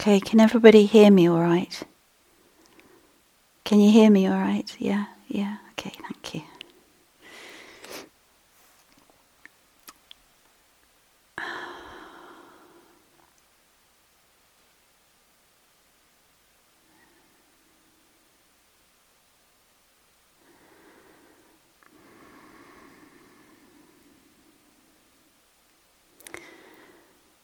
[0.00, 1.82] Okay, can everybody hear me all right?
[3.64, 4.74] Can you hear me all right?
[4.78, 6.42] Yeah, yeah, okay, thank you.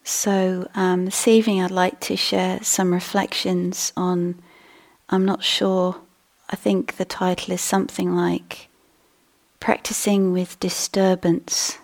[0.04, 0.68] So,
[0.98, 4.34] um, this evening I'd like to share some reflections on,
[5.08, 6.00] I'm not sure,
[6.50, 8.68] I think the title is something like
[9.60, 11.78] Practicing with Disturbance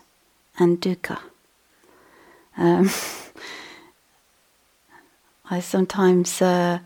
[0.58, 1.20] and Dukkha.
[2.56, 2.90] Um,
[5.50, 6.80] I sometimes uh,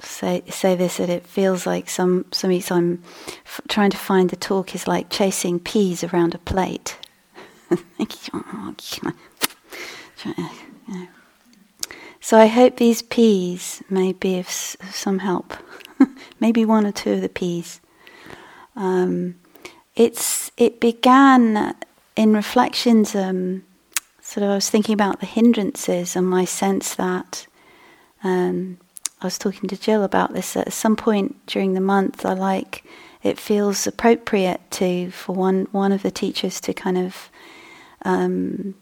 [0.00, 3.02] say say this that it feels like some some I'm
[3.46, 6.98] f- trying to find the talk is like chasing peas around a plate.
[12.26, 15.54] So I hope these peas may be of, some help.
[16.40, 17.80] Maybe one or two of the peas.
[18.74, 19.36] Um,
[19.94, 21.76] it's it began
[22.16, 23.14] in reflections.
[23.14, 23.62] Um,
[24.20, 27.46] sort of, I was thinking about the hindrances and my sense that
[28.24, 28.78] um,
[29.22, 32.26] I was talking to Jill about this at some point during the month.
[32.26, 32.84] I like
[33.22, 37.30] it feels appropriate to for one one of the teachers to kind of
[38.04, 38.74] um,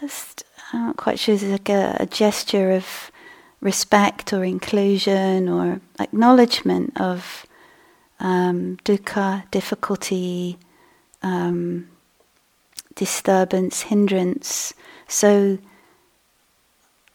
[0.00, 3.10] just, I'm not quite sure, it's like a, a gesture of
[3.60, 7.46] respect or inclusion or acknowledgement of
[8.20, 10.58] um, dukkha, difficulty,
[11.22, 11.88] um,
[12.94, 14.72] disturbance, hindrance.
[15.08, 15.58] So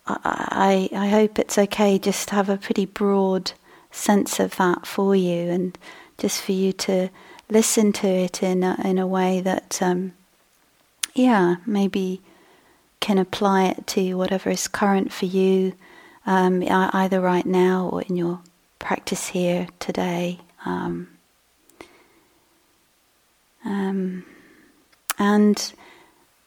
[0.07, 3.51] I, I hope it's okay just to have a pretty broad
[3.91, 5.77] sense of that for you and
[6.17, 7.09] just for you to
[7.49, 10.13] listen to it in a, in a way that, um,
[11.13, 12.21] yeah, maybe
[13.01, 15.73] can apply it to whatever is current for you,
[16.25, 18.39] um, either right now or in your
[18.79, 20.39] practice here today.
[20.65, 21.09] Um,
[23.65, 24.25] um,
[25.19, 25.73] and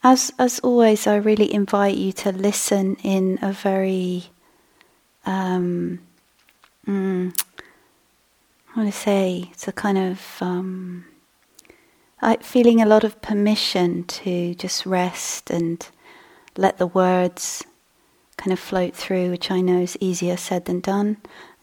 [0.03, 4.25] as as always, I really invite you to listen in a very
[5.27, 6.01] um,
[6.87, 7.35] mm,
[8.75, 11.05] I want to say it's a kind of um,
[12.41, 15.89] feeling a lot of permission to just rest and
[16.57, 17.65] let the words
[18.37, 21.19] kind of float through, which I know is easier said than done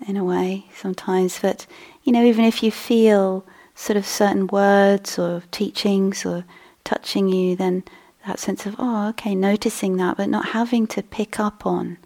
[0.07, 1.39] in a way sometimes.
[1.39, 1.65] But,
[2.03, 6.45] you know, even if you feel sort of certain words or teachings or
[6.83, 7.83] touching you, then
[8.25, 11.97] that sense of, oh, okay, noticing that, but not having to pick up on,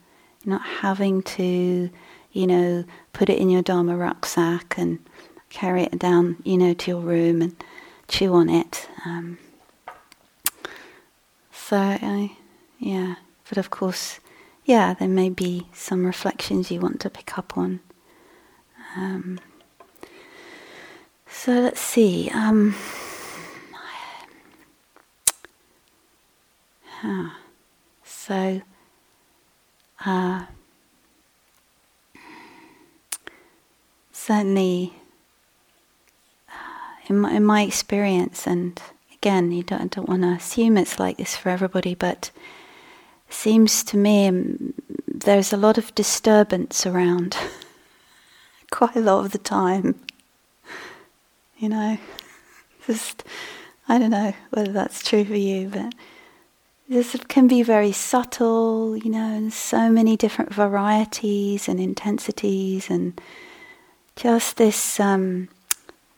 [0.46, 1.90] not having to,
[2.32, 5.00] you know, put it in your Dharma rucksack and
[5.50, 7.56] carry it down, you know, to your room and
[8.08, 8.88] chew on it.
[9.06, 9.38] Um,
[11.52, 12.38] so I
[12.80, 13.16] yeah,
[13.48, 14.20] but of course,
[14.66, 17.80] yeah, there may be some reflections you want to pick up on.
[18.96, 19.40] Um,
[21.28, 22.30] so let's see.
[22.34, 22.76] Um,
[28.04, 28.62] so,
[30.04, 30.46] uh,
[34.12, 34.94] certainly,
[36.50, 36.54] uh,
[37.08, 38.82] in my, in my experience, and
[39.14, 42.32] again, you don't, don't want to assume it's like this for everybody, but
[43.30, 44.74] seems to me um,
[45.08, 47.38] there's a lot of disturbance around
[48.72, 50.00] quite a lot of the time.
[51.58, 51.98] You know,
[52.88, 53.24] just
[53.88, 55.94] I don't know whether that's true for you, but
[56.88, 63.20] this can be very subtle, you know, and so many different varieties and intensities, and
[64.16, 65.50] just this um,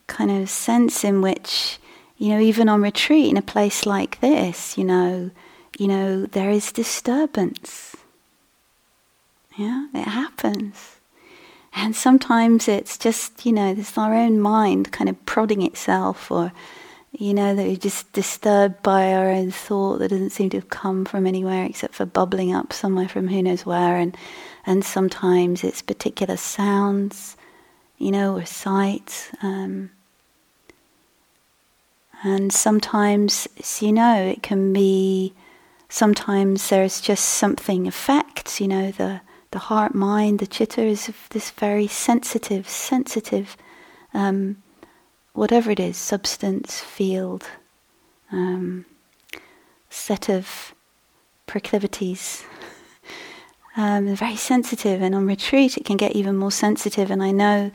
[0.08, 1.80] kind of sense in which,
[2.18, 5.32] you know, even on retreat in a place like this, you know,
[5.78, 7.96] you know, there is disturbance.
[9.56, 10.96] Yeah, it happens.
[11.74, 16.52] And sometimes it's just, you know, there's our own mind kind of prodding itself, or,
[17.12, 20.70] you know, that we're just disturbed by our own thought that doesn't seem to have
[20.70, 23.98] come from anywhere except for bubbling up somewhere from who knows where.
[23.98, 24.18] And,
[24.66, 27.38] and sometimes it's particular sounds,
[28.00, 29.30] you know, or sights.
[29.44, 29.92] Um,
[32.24, 33.48] and sometimes,
[33.80, 35.34] you know, it can be
[35.90, 41.52] sometimes there's just something affects, you know, the, the heart, mind, the chitta is this
[41.52, 43.56] very sensitive, sensitive,
[44.14, 44.62] um,
[45.34, 47.50] whatever it is, substance, field,
[48.32, 48.86] um,
[49.90, 50.74] set of
[51.46, 52.44] proclivities.
[53.80, 57.12] Um, very sensitive, and on retreat it can get even more sensitive.
[57.12, 57.70] And I know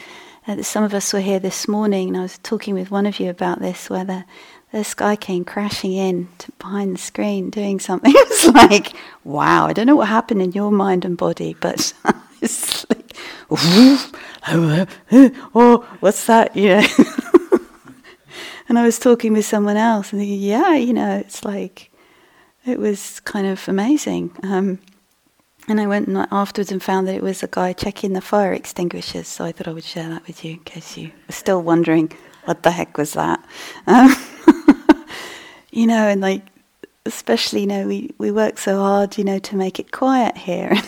[0.49, 3.21] that some of us were here this morning, and I was talking with one of
[3.21, 4.25] you about this, where the,
[4.73, 8.13] this guy came crashing in to behind the screen doing something.
[8.23, 11.93] It was like, wow, I don't know what happened in your mind and body, but
[12.41, 13.17] it's like,
[15.55, 16.57] oh, what's that?
[16.57, 16.87] Yeah.
[18.69, 21.91] and I was talking with someone else and thinking, yeah, you know, it's like,
[22.65, 24.35] it was kind of amazing.
[24.43, 24.79] Um,
[25.69, 29.29] and I went afterwards and found that it was a guy checking the fire extinguishers.
[29.29, 32.11] So I thought I would share that with you in case you were still wondering
[32.47, 33.45] what the heck was that.
[33.87, 34.17] Um,
[35.73, 36.43] you know, and like,
[37.05, 40.73] especially, you know, we, we work so hard, you know, to make it quiet here.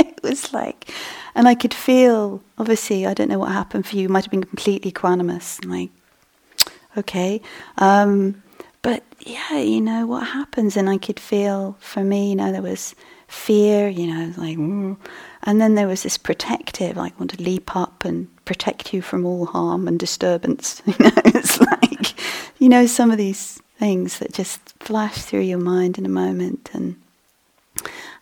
[0.00, 0.90] it was like,
[1.34, 4.44] and I could feel, obviously, I don't know what happened for you, might have been
[4.44, 5.64] completely equanimous.
[5.64, 5.90] Like,
[6.96, 7.40] okay.
[7.78, 8.42] Um,
[8.82, 10.76] but yeah, you know, what happens?
[10.76, 12.94] And I could feel, for me, you know, there was
[13.28, 14.96] fear, you know, like, mm.
[15.44, 19.24] and then there was this protective, like, want to leap up and protect you from
[19.24, 20.82] all harm and disturbance.
[20.86, 22.14] You know, it's like,
[22.60, 26.70] you know, some of these things that just flash through your mind in a moment.
[26.72, 27.00] And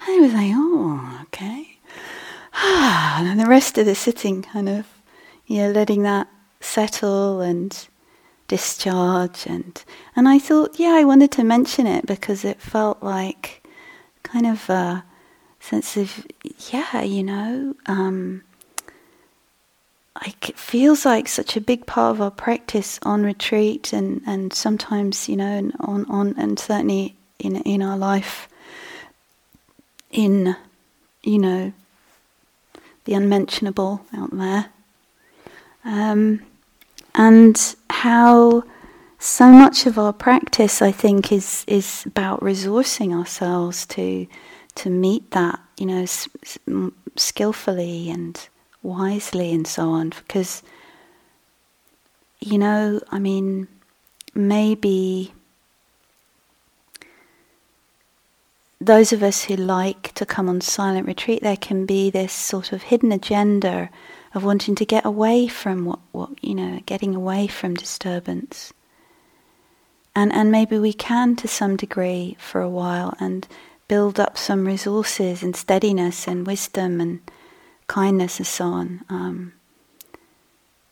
[0.06, 1.78] I was like, oh, okay.
[2.54, 4.86] and the rest of the sitting kind of,
[5.46, 6.28] you know, letting that
[6.60, 7.88] settle and
[8.48, 9.84] discharge and
[10.16, 13.62] and I thought yeah I wanted to mention it because it felt like
[14.22, 15.04] kind of a
[15.60, 16.26] sense of
[16.72, 18.42] yeah you know um,
[20.22, 24.52] like it feels like such a big part of our practice on retreat and, and
[24.52, 28.48] sometimes you know and on on and certainly in in our life
[30.10, 30.56] in
[31.22, 31.72] you know
[33.08, 34.66] the unmentionable out there.
[35.82, 36.42] Um,
[37.14, 38.64] and how
[39.18, 44.26] so much of our practice, I think, is is about resourcing ourselves to
[44.74, 46.28] to meet that, you know, s-
[47.16, 48.48] skillfully and
[48.82, 50.10] wisely and so on.
[50.10, 50.62] Because,
[52.40, 53.68] you know, I mean,
[54.34, 55.32] maybe
[58.80, 62.72] those of us who like to come on silent retreat, there can be this sort
[62.72, 63.90] of hidden agenda
[64.34, 68.72] of wanting to get away from what, what you know, getting away from disturbance.
[70.14, 73.46] And, and maybe we can to some degree for a while and
[73.88, 77.20] build up some resources and steadiness and wisdom and
[77.88, 79.52] kindness and so on um,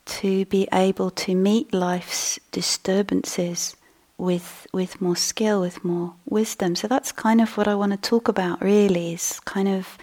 [0.04, 3.76] to be able to meet life's disturbances
[4.18, 6.74] with with more skill, with more wisdom.
[6.74, 9.98] So that's kind of what I want to talk about really is kind of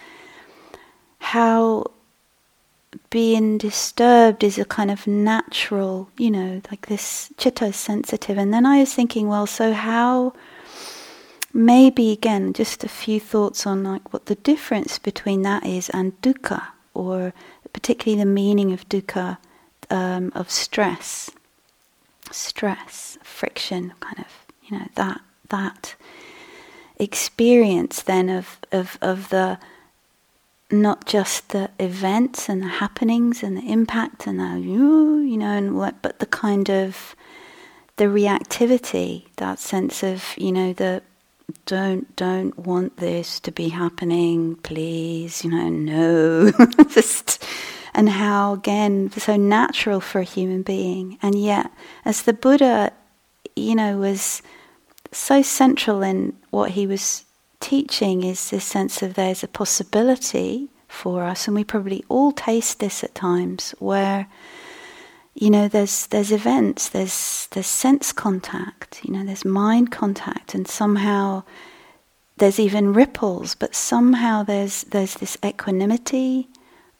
[1.18, 1.90] how
[3.10, 8.38] being disturbed is a kind of natural, you know, like this chitta is sensitive.
[8.38, 10.32] And then I was thinking, well, so how,
[11.52, 16.20] maybe again, just a few thoughts on like what the difference between that is and
[16.22, 17.32] dukkha, or
[17.72, 19.38] particularly the meaning of dukkha,
[19.90, 21.30] um, of stress,
[22.30, 24.26] stress, friction, kind of,
[24.64, 25.94] you know, that, that
[26.98, 29.58] experience then of, of, of the,
[30.70, 35.76] not just the events and the happenings and the impact and the you know and
[35.76, 37.14] what but the kind of
[37.96, 41.02] the reactivity that sense of you know the
[41.66, 46.52] don't don't want this to be happening please you know no.
[46.88, 47.44] Just
[47.94, 51.18] and how again so natural for a human being.
[51.22, 51.70] And yet
[52.04, 52.92] as the buddha
[53.56, 54.42] you know was
[55.12, 57.24] so central in what he was
[57.60, 62.78] teaching is this sense of there's a possibility for us, and we probably all taste
[62.78, 64.28] this at times, where
[65.34, 70.66] you know there's there's events, there's there's sense contact, you know, there's mind contact, and
[70.68, 71.42] somehow
[72.36, 76.48] there's even ripples, but somehow there's there's this equanimity,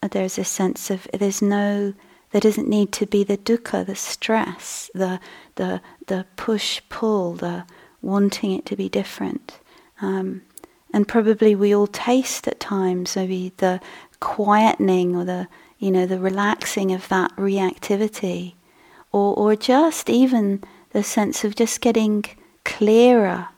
[0.03, 1.95] uh, there's a sense of there's no
[2.31, 5.21] there doesn't need to be the dukkha, the stress, the
[5.55, 7.65] the the push pull, the
[8.03, 9.59] wanting it to be different.
[10.01, 10.43] Um,
[10.93, 13.81] and probably we all taste at times maybe the
[14.21, 15.49] quietening or the
[15.85, 18.55] you know the relaxing of that reactivity
[19.13, 22.25] or or just even the sense of just getting
[22.65, 23.49] clearer.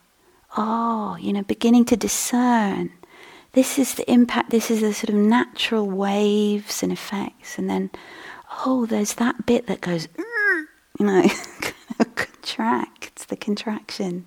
[0.56, 2.90] Oh you know beginning to discern.
[3.52, 7.90] This is the impact this is the sort of natural waves and effects and then
[8.66, 10.08] oh there's that bit that goes
[10.98, 11.22] you know
[12.16, 14.26] contracts the contraction.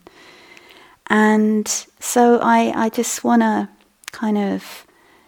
[1.07, 1.67] And
[1.99, 3.67] so I, I just want to
[4.11, 4.85] kind of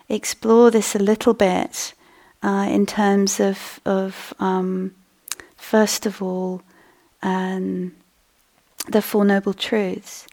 [0.07, 1.93] explore this a little bit
[2.43, 4.93] uh, in terms of, of um,
[5.57, 6.61] first of all,
[7.21, 7.93] um,
[8.87, 10.27] the Four Noble Truths.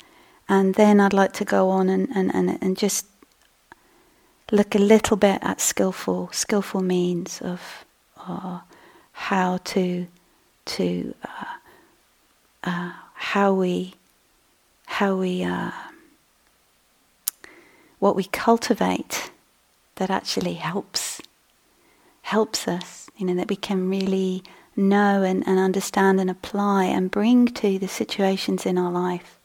[0.49, 3.07] And then I'd like to go on and, and, and, and just
[4.51, 7.85] look a little bit at skillful skillful means of
[8.17, 8.61] uh,
[9.13, 10.07] how to
[10.65, 11.45] to uh,
[12.65, 13.95] uh, how we,
[14.87, 15.71] how we, uh,
[17.99, 19.31] what we cultivate
[19.97, 21.21] that actually helps,
[22.35, 24.43] helps us, you know, that we can really
[24.77, 29.39] know and, and understand and apply and bring to the situations in our life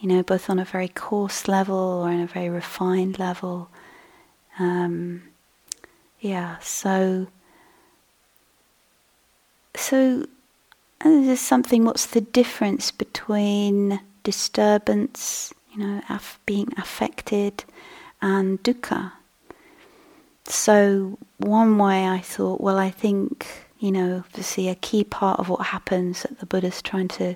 [0.00, 3.68] you know, both on a very coarse level or on a very refined level.
[4.58, 5.24] Um,
[6.20, 7.26] yeah, so
[9.76, 10.26] so
[11.04, 11.84] there's something.
[11.84, 17.64] What's the difference between disturbance, you know, af- being affected,
[18.22, 19.12] and dukkha?
[20.44, 23.46] So one way I thought, well, I think
[23.80, 27.34] you know, obviously a key part of what happens that the Buddha's trying to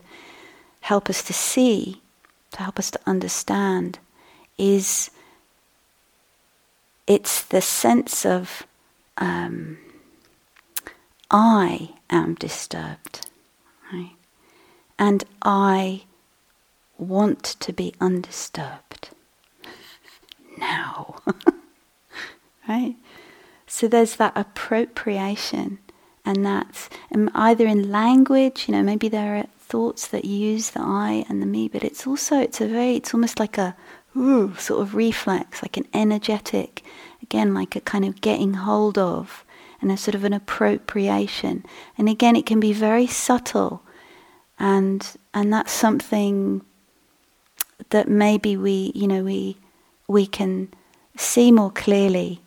[0.83, 2.03] help us to see
[2.53, 3.99] to help us to understand
[4.59, 5.11] is
[7.07, 8.65] it's the sense of
[9.19, 9.79] um,
[11.31, 13.27] I am disturbed,
[13.93, 14.13] right?
[14.99, 16.05] And I
[16.99, 19.11] want to be undisturbed
[20.59, 21.17] now,
[22.69, 22.97] right?
[23.67, 25.79] So there's that appropriation,
[26.25, 30.81] and that's um, either in language, you know, maybe there are thoughts that use the
[30.81, 33.75] I and the me, but it's also it's a very it's almost like a
[34.17, 36.83] ooh, sort of reflex, like an energetic,
[37.23, 39.45] again like a kind of getting hold of,
[39.81, 41.65] and a sort of an appropriation.
[41.99, 43.83] And again, it can be very subtle,
[44.59, 46.63] and and that's something
[47.91, 49.57] that maybe we you know we
[50.07, 50.69] we can
[51.17, 52.44] see more clearly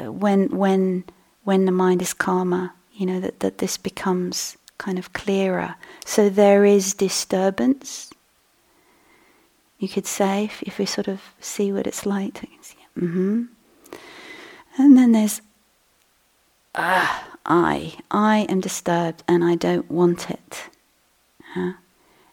[0.00, 1.04] when when
[1.44, 2.72] when the mind is calmer.
[2.92, 5.76] You know that that this becomes kind of clearer.
[6.04, 8.10] So there is disturbance.
[9.78, 12.46] You could say, if, if we sort of see what it's like,
[12.96, 13.44] mm-hmm.
[14.78, 15.40] and then there's,
[16.76, 20.70] ah, I, I am disturbed and I don't want it.
[21.54, 21.72] Huh?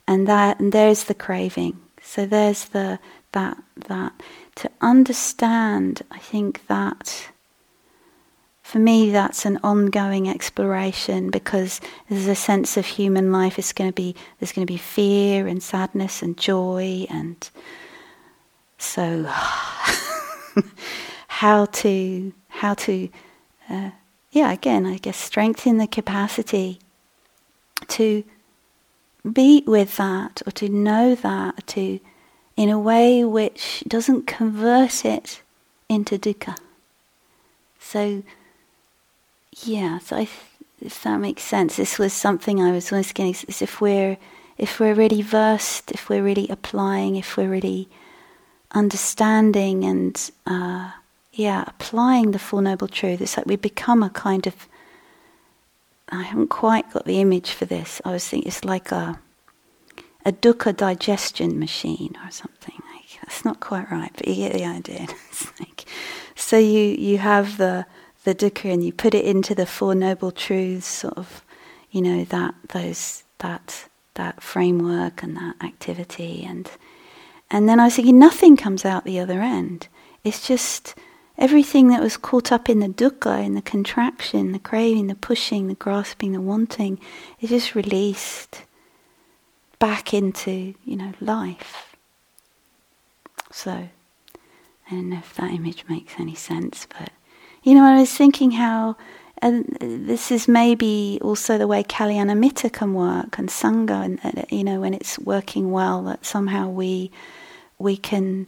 [0.08, 1.80] And that, and there's the craving.
[2.04, 3.00] So there's the
[3.32, 4.14] that that
[4.60, 6.02] to understand.
[6.12, 7.30] I think that
[8.62, 13.58] for me, that's an ongoing exploration because there's a sense of human life.
[13.58, 17.50] It's going to be there's going to be fear and sadness and joy, and
[18.78, 19.26] so
[21.28, 23.10] how to how to
[23.70, 23.90] uh,
[24.32, 26.80] yeah again I guess strengthen the capacity
[27.88, 28.24] to
[29.34, 32.00] be with that or to know that to
[32.60, 35.42] in a way which doesn't convert it
[35.88, 36.58] into dukkha.
[37.80, 38.22] So
[39.64, 40.30] yeah, so th-
[40.82, 43.32] if that makes sense, this was something I was always getting.
[43.48, 44.18] Is if we're
[44.58, 47.88] if we're really versed, if we're really applying, if we're really
[48.72, 50.92] understanding and uh,
[51.32, 54.68] yeah, applying the Four Noble Truths, it's like we become a kind of.
[56.10, 58.02] I haven't quite got the image for this.
[58.04, 59.18] I was thinking it's like a
[60.30, 62.76] a dukkha digestion machine or something.
[62.94, 65.08] Like, that's not quite right, but you get the idea.
[65.60, 65.86] like,
[66.36, 67.86] so you you have the
[68.26, 71.44] the dukkha and you put it into the Four Noble Truths, sort of,
[71.90, 76.70] you know, that those that that framework and that activity and
[77.50, 79.88] and then I was thinking nothing comes out the other end.
[80.24, 80.94] It's just
[81.40, 85.68] everything that was caught up in the dukkha, in the contraction, the craving, the pushing,
[85.68, 87.00] the grasping, the wanting,
[87.42, 88.66] is just released
[89.80, 91.96] back into, you know, life.
[93.52, 97.12] So I don't know if that image makes any sense, but
[97.64, 98.96] you know, I was thinking how
[99.42, 104.82] and this is maybe also the way Kalyanamitta can work and Sangha, and you know,
[104.82, 107.12] when it's working well, that somehow we
[107.78, 108.48] we can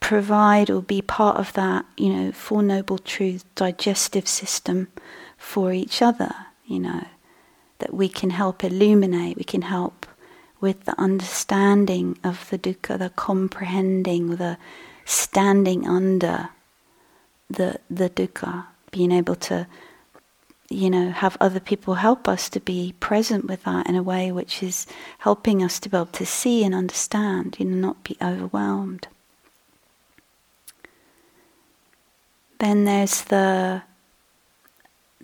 [0.00, 4.88] provide or be part of that, you know, Four Noble Truth digestive system
[5.36, 6.34] for each other,
[6.66, 7.04] you know,
[7.78, 10.06] that we can help illuminate, we can help
[10.62, 14.56] with the understanding of the dukkha, the comprehending, the
[15.04, 16.50] standing under
[17.50, 19.66] the the dukkha, being able to,
[20.70, 24.30] you know, have other people help us to be present with that in a way
[24.30, 24.86] which is
[25.18, 29.08] helping us to be able to see and understand, you know, not be overwhelmed.
[32.60, 33.82] Then there's the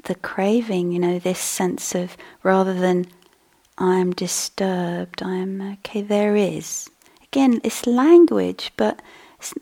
[0.04, 3.07] the craving, you know, this sense of rather than
[3.79, 6.91] I'm disturbed, I'm okay, there is.
[7.23, 9.01] Again, it's language, but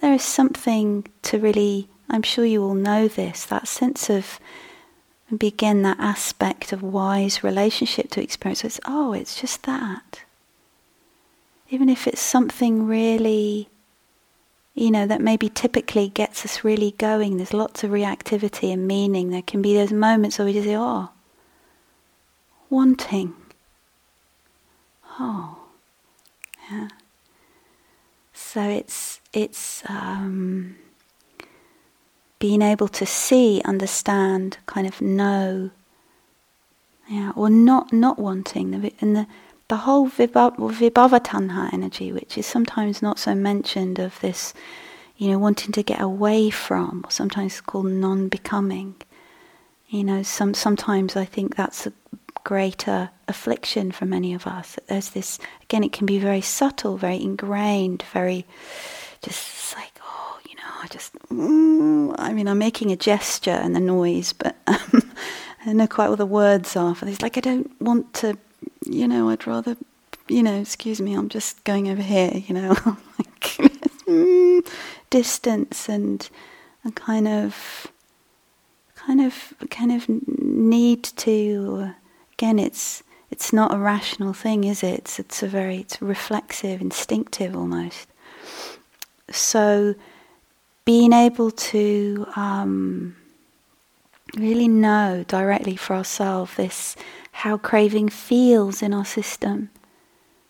[0.01, 4.39] there is something to really I'm sure you all know this, that sense of
[5.37, 8.65] begin that aspect of wise relationship to experience.
[8.65, 10.23] It's, oh, it's just that.
[11.69, 13.69] Even if it's something really,
[14.75, 19.31] you know, that maybe typically gets us really going, there's lots of reactivity and meaning.
[19.31, 21.11] There can be those moments where we just say, oh,
[22.71, 23.35] wanting.
[25.19, 25.59] Oh,
[26.71, 26.89] yeah.
[28.33, 30.77] So it's it's um,
[32.39, 35.71] being able to see, understand, kind of know,
[37.09, 39.27] yeah, or not not wanting the and the
[39.69, 44.55] the whole vibhava tanha energy, which is sometimes not so mentioned, of this,
[45.17, 48.95] you know, wanting to get away from, or sometimes called non-becoming.
[49.89, 51.93] You know, some sometimes I think that's a
[52.47, 54.79] greater affliction for many of us.
[54.87, 58.47] There's this again, it can be very subtle, very ingrained, very
[59.23, 61.12] just like oh, you know, I just.
[61.29, 65.11] Mm, I mean, I'm making a gesture and the noise, but um,
[65.67, 66.95] I know quite what the words are.
[66.95, 68.38] For this, like I don't want to
[68.85, 69.76] you know, I'd rather,
[70.29, 72.69] you know, excuse me, I'm just going over here, you know,
[73.19, 73.41] like
[74.07, 74.67] mm,
[75.11, 76.29] distance and
[76.85, 77.88] a kind of,
[78.95, 81.93] kind of, kind of need to.
[82.38, 84.99] Again, it's it's not a rational thing, is it?
[85.00, 88.09] It's, it's a very it's reflexive, instinctive almost.
[89.31, 89.95] So,
[90.85, 93.16] being able to um,
[94.37, 96.97] really know directly for ourselves this
[97.33, 99.71] how craving feels in our system.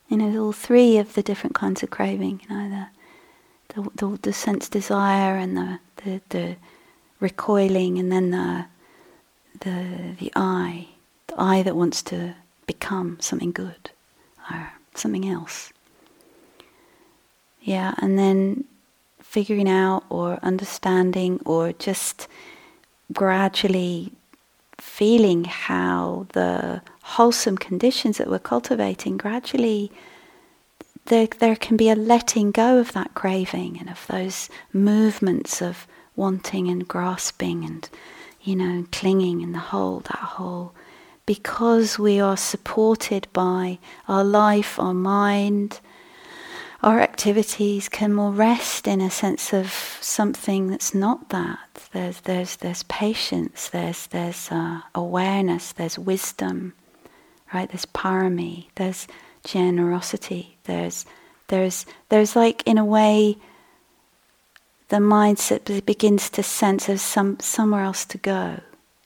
[0.09, 2.89] You know, all three of the different kinds of craving, you know,
[3.75, 6.57] the, the, the, the sense desire and the, the, the
[7.19, 8.67] recoiling and then the,
[9.61, 10.89] the, the I,
[11.29, 12.35] the I that wants to
[12.67, 13.91] become something good
[14.51, 15.73] or something else.
[17.63, 18.65] Yeah, and then
[19.21, 22.29] figuring out or understanding or just
[23.13, 24.13] gradually
[24.79, 29.91] feeling how the wholesome conditions that we're cultivating gradually
[31.07, 35.87] there, there can be a letting go of that craving and of those movements of
[36.15, 37.89] wanting and grasping and
[38.43, 40.73] you know clinging and the whole that whole
[41.27, 43.79] because we are supported by
[44.09, 45.81] our life our mind
[46.83, 51.89] our activities can more rest in a sense of something that's not that.
[51.93, 53.69] There's there's there's patience.
[53.71, 55.73] There's there's uh, awareness.
[55.73, 56.75] There's wisdom,
[57.53, 57.69] right?
[57.69, 58.67] There's parami.
[58.77, 59.09] There's
[59.43, 60.59] generosity.
[60.65, 61.07] There's
[61.49, 63.37] there's there's like in a way
[64.89, 68.61] the mindset begins to sense there's some somewhere else to go.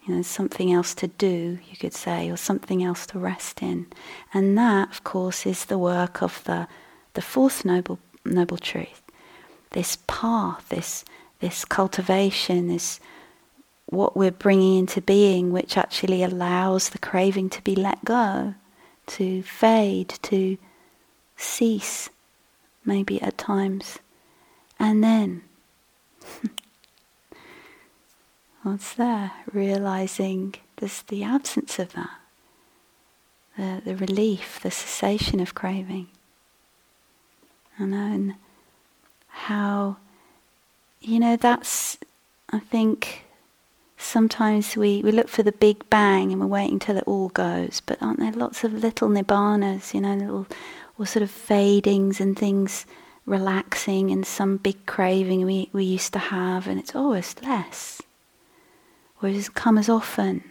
[0.07, 3.87] You know, something else to do, you could say, or something else to rest in.
[4.33, 6.69] And that, of course, is the work of the
[7.15, 9.03] the fourth noble, noble truth,
[9.71, 11.05] this path, this,
[11.41, 13.01] this cultivation, this
[13.87, 18.55] what we're bringing into being, which actually allows the craving to be let go,
[19.07, 20.57] to fade, to
[21.37, 22.09] cease,
[22.85, 23.99] maybe at times.
[24.79, 25.43] And then,
[28.79, 29.33] there?
[29.53, 32.11] Realizing there's the absence of that,
[33.57, 36.09] the, the relief, the cessation of craving
[37.81, 38.37] and then
[39.29, 39.97] how,
[41.01, 41.99] you know, that's,
[42.51, 43.25] I think,
[43.97, 47.81] sometimes we, we look for the big bang and we're waiting till it all goes,
[47.85, 50.47] but aren't there lots of little nibbanas, you know, little,
[50.99, 52.85] or sort of fadings and things
[53.25, 58.03] relaxing and some big craving we, we used to have, and it's always less.
[59.23, 60.45] Doesn't come as often.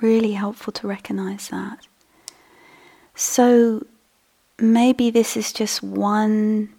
[0.00, 1.86] Really helpful to recognize that.
[3.14, 3.86] So
[4.58, 6.70] maybe this is just one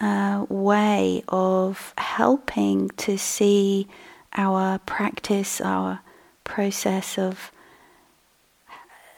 [0.00, 3.86] uh, way of helping to see
[4.34, 6.00] our practice, our
[6.44, 7.52] process of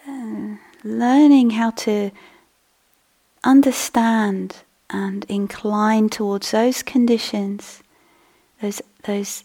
[0.06, 2.10] uh, learning how to
[3.42, 4.56] understand
[4.90, 7.82] and incline towards those conditions,
[8.64, 9.44] those those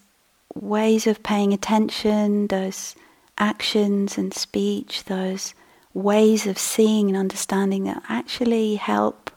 [0.55, 2.95] ways of paying attention, those
[3.37, 5.53] actions and speech, those
[5.93, 9.29] ways of seeing and understanding that actually help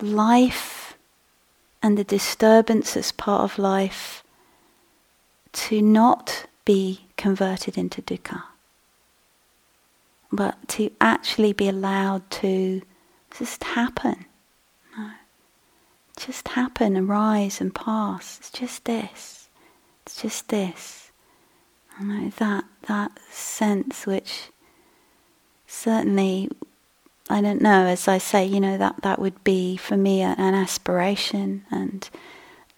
[0.00, 0.96] life
[1.82, 4.22] and the disturbance as part of life
[5.52, 8.42] to not be converted into dukkha,
[10.32, 12.82] but to actually be allowed to
[13.38, 14.26] just happen.
[16.26, 18.38] Just happen, arise and pass.
[18.38, 19.48] It's just this.
[20.04, 21.10] It's just this.
[21.98, 24.50] I know that that sense which
[25.66, 26.50] certainly,
[27.30, 30.38] I don't know, as I say, you know, that, that would be for me an
[30.38, 32.08] aspiration and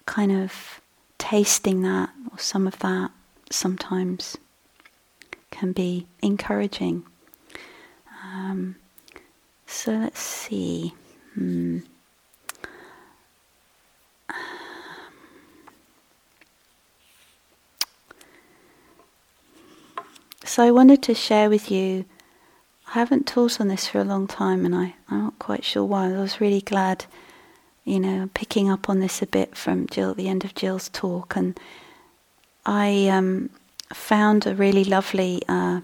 [0.05, 0.79] kind of
[1.17, 3.11] tasting that or some of that
[3.49, 4.37] sometimes
[5.51, 7.03] can be encouraging.
[8.23, 8.77] Um,
[9.67, 10.93] so let's see.
[11.33, 11.79] Hmm.
[20.45, 22.05] So I wanted to share with you
[22.89, 25.83] I haven't taught on this for a long time, and I, I'm not quite sure
[25.83, 26.07] why.
[26.13, 27.05] I was really glad,
[27.85, 30.89] you know, picking up on this a bit from Jill at the end of Jill's
[30.89, 31.59] talk, and
[32.67, 33.49] I um,
[33.91, 35.81] found a really lovely uh,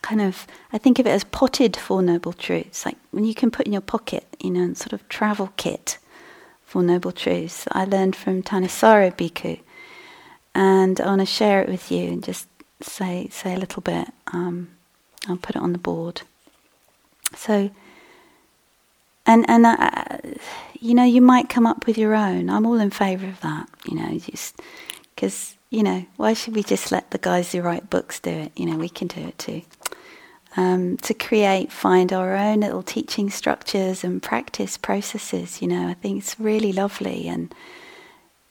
[0.00, 3.50] kind of, I think of it as potted Four Noble Truths, like when you can
[3.50, 5.98] put in your pocket, you know, and sort of travel kit
[6.64, 9.60] Four Noble Truths I learned from Thanissaro Bhikkhu.
[10.54, 12.48] And I want to share it with you and just
[12.80, 14.08] say, say a little bit.
[14.32, 14.68] Um,
[15.28, 16.22] I'll put it on the board.
[17.34, 17.70] So,
[19.26, 20.18] and and uh,
[20.78, 22.48] you know, you might come up with your own.
[22.48, 23.68] I'm all in favour of that.
[23.86, 24.60] You know, just
[25.14, 28.52] because you know, why should we just let the guys who write books do it?
[28.56, 29.62] You know, we can do it too.
[30.56, 35.60] Um, to create, find our own little teaching structures and practice processes.
[35.60, 37.54] You know, I think it's really lovely, and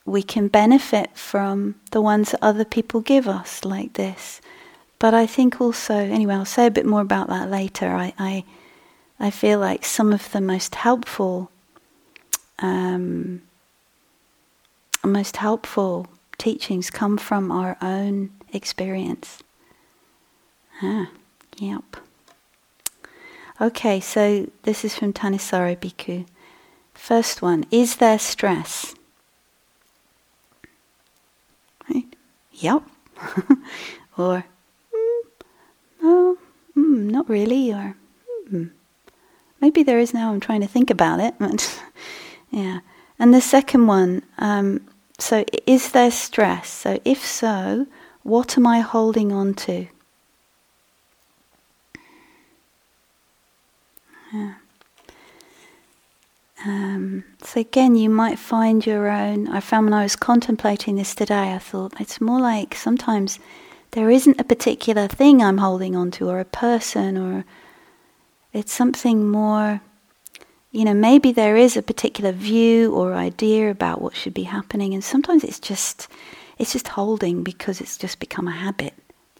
[0.06, 4.40] we can benefit from the ones that other people give us, like this.
[5.00, 7.88] But I think also, anyway, I'll say a bit more about that later.
[7.88, 8.44] I, I,
[9.20, 11.50] I feel like some of the most helpful,
[12.60, 13.42] um,
[15.04, 19.40] most helpful teachings come from our own experience.
[20.82, 21.10] Ah,
[21.58, 21.98] yep.
[23.60, 26.28] Okay, so this is from Thanissaro Bhikkhu.
[26.94, 28.94] First one, is there stress?
[31.90, 32.16] Right?
[32.54, 32.84] Yep.
[34.18, 34.46] or
[36.02, 36.38] oh,
[36.78, 37.96] mm, not really, or
[38.52, 38.72] mm,
[39.62, 40.32] maybe there is now.
[40.32, 41.36] I'm trying to think about it.
[41.40, 41.82] But
[42.52, 42.80] yeah.
[43.20, 44.82] And the second one, um,
[45.20, 46.70] so is there stress?
[46.70, 47.88] So if so,
[48.24, 49.88] what am I holding on to?
[54.34, 54.56] Yeah.
[56.64, 59.48] Um, so again, you might find your own.
[59.50, 63.40] I found when I was contemplating this today, I thought it's more like sometimes
[63.92, 67.46] there isn't a particular thing I'm holding on to, or a person, or
[68.54, 69.82] it's something more.
[70.72, 74.94] You know, maybe there is a particular view or idea about what should be happening,
[74.94, 76.08] and sometimes it's just
[76.58, 78.94] it's just holding because it's just become a habit.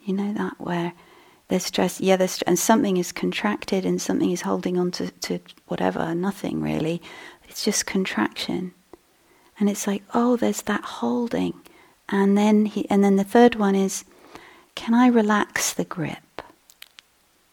[0.04, 0.94] You know that where
[1.48, 5.40] there's stress, yeah, there's and something is contracted and something is holding on to, to
[5.68, 7.02] whatever, nothing really.
[7.48, 8.74] It's just contraction,
[9.60, 11.62] and it's like, oh, there's that holding,
[12.10, 14.04] and then he, and then the third one is
[14.76, 16.42] can I relax the grip?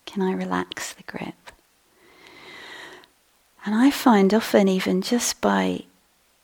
[0.06, 1.52] Can I relax the grip?
[3.64, 5.84] And I find often, even just by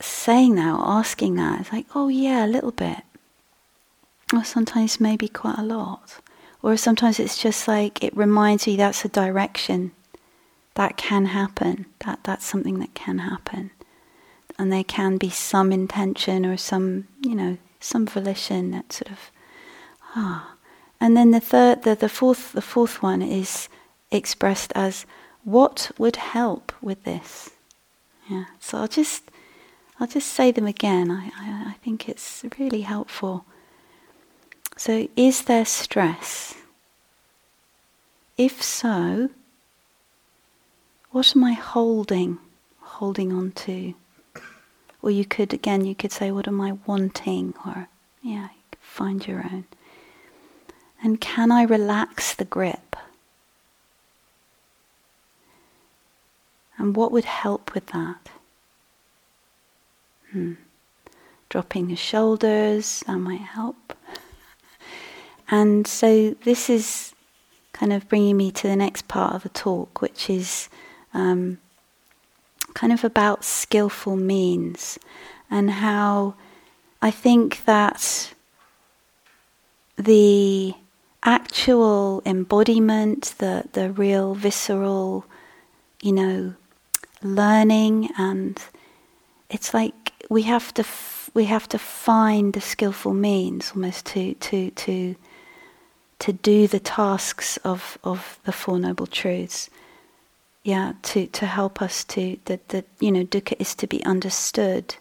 [0.00, 3.02] saying that or asking that, it's like, oh, yeah, a little bit.
[4.32, 6.20] Or sometimes maybe quite a lot.
[6.62, 9.92] Or sometimes it's just like it reminds you that's a direction
[10.74, 13.70] that can happen, that, that's something that can happen.
[14.58, 19.30] And there can be some intention or some, you know, some volition that sort of,
[20.16, 20.54] ah,
[21.00, 23.68] and then the third, the, the fourth, the fourth one is
[24.10, 25.06] expressed as
[25.44, 27.50] what would help with this.
[28.28, 28.44] Yeah.
[28.60, 29.30] So I'll just,
[29.98, 31.10] I'll just say them again.
[31.10, 33.44] I, I, I think it's really helpful.
[34.78, 36.54] So, is there stress?
[38.36, 39.28] If so,
[41.10, 42.38] what am I holding,
[42.80, 43.94] holding on to?
[45.02, 47.54] Or you could, again, you could say, what am I wanting?
[47.66, 47.88] Or,
[48.22, 49.64] yeah, find your own.
[51.02, 52.94] And can I relax the grip?
[56.76, 58.28] And what would help with that?
[60.30, 60.52] Hmm.
[61.48, 63.97] Dropping the shoulders, that might help.
[65.50, 67.14] And so this is
[67.72, 70.68] kind of bringing me to the next part of the talk, which is
[71.14, 71.58] um,
[72.74, 74.98] kind of about skillful means
[75.50, 76.34] and how
[77.00, 78.32] I think that
[79.96, 80.74] the
[81.22, 85.24] actual embodiment, the, the real visceral,
[86.02, 86.54] you know,
[87.22, 88.60] learning, and
[89.50, 94.34] it's like we have to f- we have to find the skillful means almost to
[94.34, 95.16] to to
[96.20, 99.70] to do the tasks of, of the Four Noble Truths.
[100.64, 104.96] Yeah, to, to help us to that that you know dukkha is to be understood,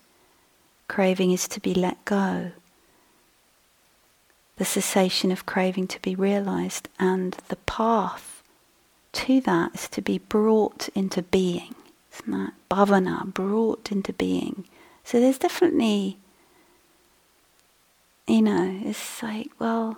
[0.87, 2.51] craving is to be let go
[4.57, 8.43] the cessation of craving to be realized, and the path
[9.13, 11.75] to that is to be brought into being.
[12.13, 14.65] Isn't that bhavana, brought into being?
[15.03, 16.17] So there's definitely,
[18.27, 19.97] you know, it's like, well,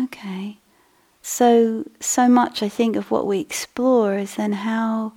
[0.00, 0.58] okay.
[1.22, 5.12] So so much I think of what we explore is then how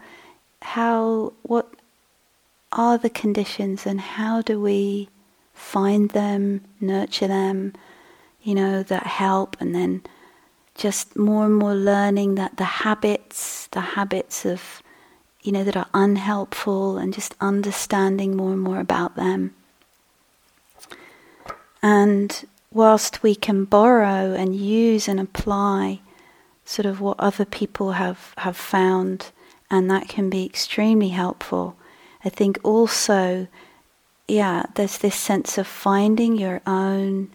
[0.61, 1.73] how what
[2.71, 5.09] are the conditions and how do we
[5.53, 7.73] find them, nurture them,
[8.43, 10.03] you know, that help and then
[10.75, 14.83] just more and more learning that the habits, the habits of,
[15.41, 19.55] you know, that are unhelpful and just understanding more and more about them.
[21.81, 26.01] And whilst we can borrow and use and apply
[26.65, 29.31] sort of what other people have, have found,
[29.71, 31.77] and that can be extremely helpful,
[32.25, 33.47] I think also,
[34.27, 37.29] yeah, there's this sense of finding your own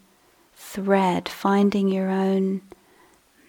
[0.57, 2.61] thread, finding your own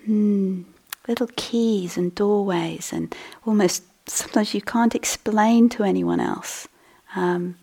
[0.06, 0.62] hmm,
[1.10, 3.14] little keys and doorways, and
[3.46, 6.70] almost sometimes you can't explain to anyone else.
[7.18, 7.58] Um,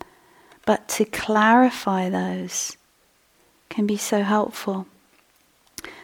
[0.66, 2.76] but to clarify those
[3.68, 4.86] can be so helpful.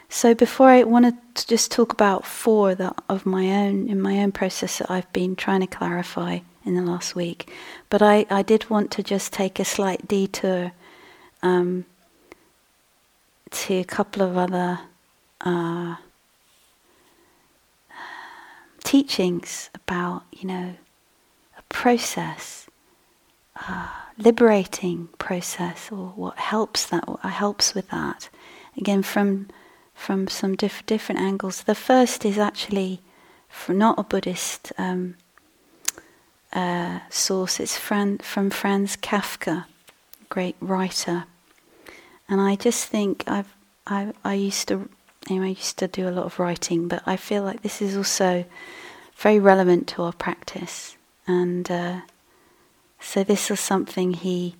[0.09, 4.21] So before I wanted to just talk about four that of my own in my
[4.21, 7.51] own process that I've been trying to clarify in the last week,
[7.91, 10.73] but I, I did want to just take a slight detour
[11.43, 11.85] um,
[13.51, 14.81] to a couple of other
[15.41, 15.97] uh,
[18.85, 20.75] teachings about you know
[21.59, 22.69] a process.
[23.57, 28.29] Uh, liberating process or what helps that what helps with that.
[28.77, 29.49] Again from
[29.95, 31.63] from some diff- different angles.
[31.63, 33.01] The first is actually
[33.69, 35.15] not a buddhist um,
[36.53, 37.61] uh, source.
[37.61, 39.67] It's Fran- from franz kafka
[40.29, 41.25] great writer.
[42.29, 43.55] And i just think i've
[43.87, 44.89] i, I used to
[45.31, 47.97] anyway, I used to do a lot of writing, but I feel like this is
[47.97, 48.45] also
[49.17, 50.97] very relevant to our practice.
[51.27, 52.01] And uh,
[53.05, 54.57] so this was something he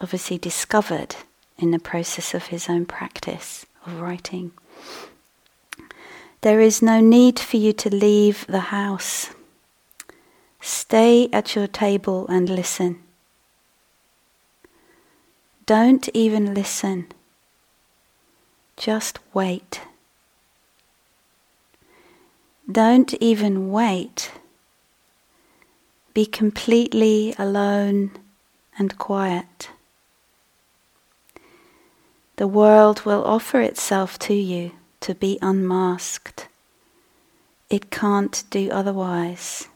[0.00, 1.16] obviously discovered
[1.58, 4.52] in the process of his own practice of writing.
[6.42, 9.30] There is no need for you to leave the house.
[10.60, 13.02] Stay at your table and listen.
[15.64, 17.06] Don't even listen.
[18.76, 19.80] Just wait.
[22.70, 24.32] Don't even wait
[26.16, 28.10] be completely alone
[28.78, 29.68] and quiet.
[32.36, 36.48] The world will offer itself to you to be unmasked.
[37.68, 39.68] It can't do otherwise.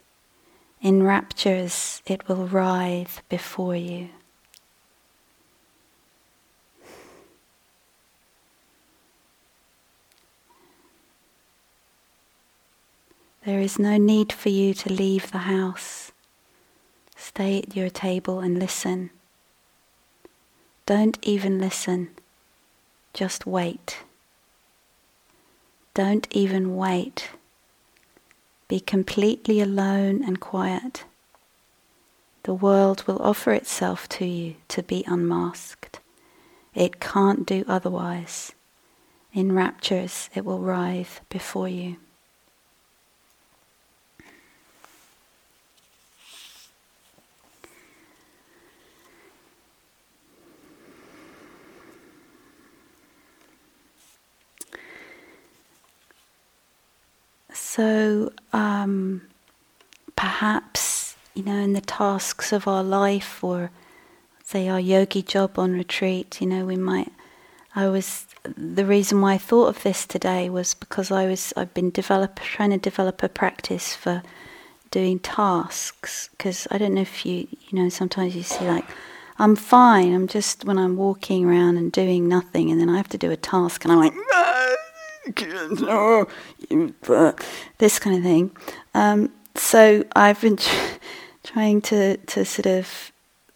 [0.81, 4.09] In raptures, it will writhe before you.
[13.45, 16.10] There is no need for you to leave the house.
[17.33, 19.11] Stay at your table and listen.
[20.85, 22.09] Don't even listen,
[23.15, 23.99] just wait.
[25.95, 27.31] Don't even wait.
[28.67, 31.05] Be completely alone and quiet.
[32.43, 36.01] The world will offer itself to you to be unmasked.
[36.75, 38.51] It can't do otherwise.
[39.33, 41.99] In raptures, it will writhe before you.
[57.73, 59.23] So um,
[60.17, 63.71] perhaps, you know, in the tasks of our life or
[64.43, 67.13] say our yogi job on retreat, you know, we might.
[67.77, 71.73] I was the reason why I thought of this today was because I was I've
[71.73, 74.25] been develop trying to develop a practice for
[74.91, 78.87] doing tasks because I don't know if you you know sometimes you see like
[79.39, 83.11] I'm fine I'm just when I'm walking around and doing nothing and then I have
[83.11, 84.15] to do a task and I'm like
[85.81, 86.27] no,
[87.79, 88.51] this kind of thing.
[88.95, 90.59] Um, so I've been
[91.45, 93.13] trying to, to sort of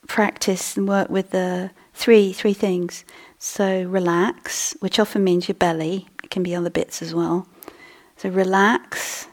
[0.06, 3.04] practice and work with the three three things.
[3.38, 6.08] So relax, which often means your belly.
[6.22, 7.46] It can be other bits as well.
[8.16, 9.26] So relax.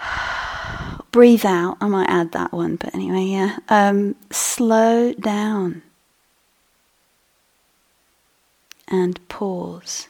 [1.10, 1.78] Breathe out.
[1.80, 3.58] I might add that one, but anyway, yeah.
[3.68, 5.82] Um, slow down.
[8.88, 10.08] And pause.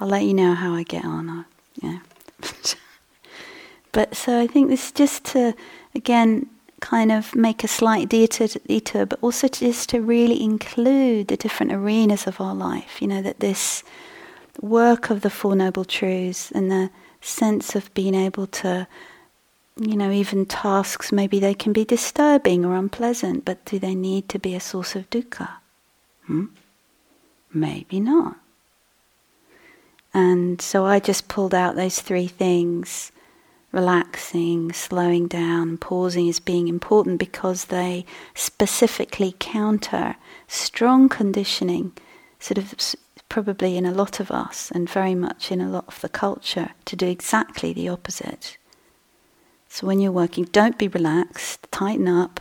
[0.00, 1.44] I'll let you know how I get on.
[1.80, 1.98] yeah.
[3.92, 5.54] but so I think this is just to,
[5.94, 6.48] again,
[6.80, 12.26] kind of make a slight detour, but also just to really include the different arenas
[12.26, 13.02] of our life.
[13.02, 13.84] You know, that this
[14.60, 18.86] work of the Four Noble Truths and the sense of being able to
[19.80, 24.28] you know, even tasks, maybe they can be disturbing or unpleasant, but do they need
[24.28, 25.48] to be a source of dukkha?
[26.26, 26.46] Hmm?
[27.52, 28.36] Maybe not.
[30.12, 33.10] And so I just pulled out those three things
[33.72, 40.16] relaxing, slowing down, pausing as being important because they specifically counter
[40.46, 41.92] strong conditioning,
[42.38, 42.74] sort of
[43.28, 46.70] probably in a lot of us and very much in a lot of the culture,
[46.84, 48.58] to do exactly the opposite.
[49.72, 52.40] So when you're working, don't be relaxed, tighten up,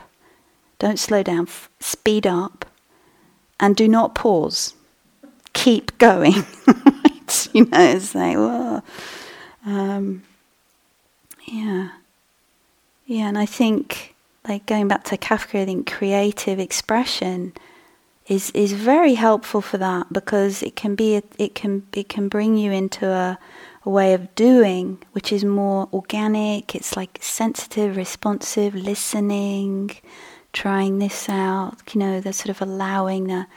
[0.79, 2.65] don't slow down, f- speed up,
[3.59, 4.73] and do not pause.
[5.53, 6.33] Keep going.
[7.53, 8.81] you know, it's like, whoa.
[9.63, 10.23] Um,
[11.45, 11.89] yeah.
[13.05, 14.15] Yeah, and I think,
[14.47, 17.53] like going back to Kafka, I think creative expression
[18.27, 22.27] is is very helpful for that because it can be a, it can it can
[22.27, 23.37] bring you into a,
[23.85, 26.75] a way of doing which is more organic.
[26.75, 29.91] It's like sensitive, responsive, listening,
[30.53, 31.93] trying this out.
[31.93, 33.47] You know, the sort of allowing the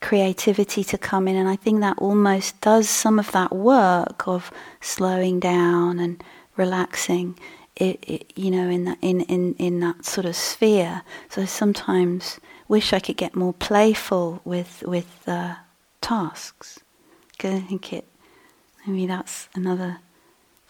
[0.00, 4.52] creativity to come in, and I think that almost does some of that work of
[4.80, 6.22] slowing down and
[6.56, 7.38] relaxing
[7.78, 11.44] it, it, you know in that in, in, in that sort of sphere so I
[11.44, 15.54] sometimes wish I could get more playful with with uh,
[16.00, 16.80] tasks
[17.40, 18.04] I think it
[18.88, 19.98] maybe that's another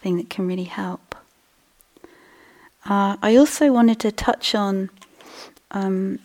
[0.01, 1.15] thing that can really help.
[2.85, 4.89] Uh, I also wanted to touch on
[5.71, 6.19] um,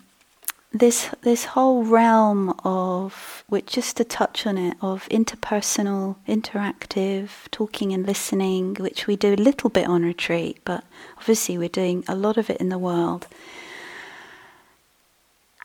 [0.72, 7.92] this this whole realm of which just to touch on it of interpersonal interactive talking
[7.92, 10.82] and listening which we do a little bit on retreat but
[11.18, 13.26] obviously we're doing a lot of it in the world.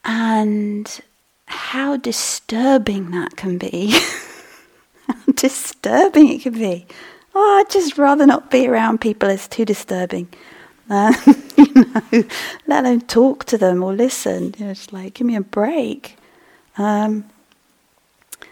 [0.05, 1.01] And
[1.47, 3.99] how disturbing that can be
[5.41, 6.85] disturbing it can be
[7.35, 10.27] oh i'd just rather not be around people it's too disturbing
[10.89, 11.13] uh,
[11.55, 12.23] you know,
[12.65, 14.55] let alone talk to them or listen.
[14.57, 16.17] You know, it's like, give me a break.
[16.77, 17.29] Um,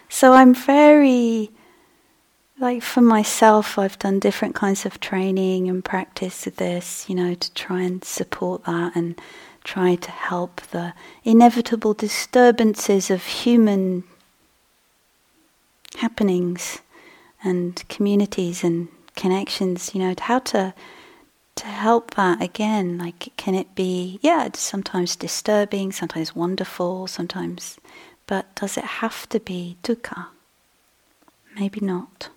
[0.08, 1.50] so I'm very,
[2.58, 7.34] like for myself, I've done different kinds of training and practice with this, you know,
[7.34, 9.20] to try and support that and
[9.64, 14.04] try to help the inevitable disturbances of human
[15.96, 16.80] happenings
[17.44, 20.74] and communities and connections, you know, how to
[21.56, 27.78] to help that again, like can it be, yeah, it's sometimes disturbing, sometimes wonderful, sometimes,
[28.28, 30.26] but does it have to be dukkha?
[31.58, 32.28] Maybe not.